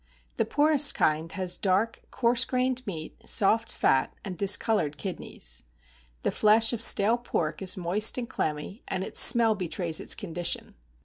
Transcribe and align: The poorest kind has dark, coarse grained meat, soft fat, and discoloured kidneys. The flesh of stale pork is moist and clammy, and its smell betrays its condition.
The 0.37 0.45
poorest 0.45 0.95
kind 0.95 1.31
has 1.33 1.57
dark, 1.57 2.01
coarse 2.09 2.43
grained 2.43 2.81
meat, 2.87 3.21
soft 3.29 3.71
fat, 3.71 4.11
and 4.25 4.35
discoloured 4.35 4.97
kidneys. 4.97 5.61
The 6.23 6.31
flesh 6.31 6.73
of 6.73 6.81
stale 6.81 7.19
pork 7.19 7.61
is 7.61 7.77
moist 7.77 8.17
and 8.17 8.27
clammy, 8.27 8.81
and 8.87 9.03
its 9.03 9.19
smell 9.19 9.53
betrays 9.53 9.99
its 9.99 10.15
condition. 10.15 10.73